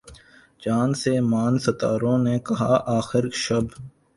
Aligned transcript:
چاند 0.61 0.93
سے 1.01 1.13
ماند 1.31 1.57
ستاروں 1.65 2.17
نے 2.25 2.35
کہا 2.47 2.73
آخر 2.97 3.23
شب 3.43 3.65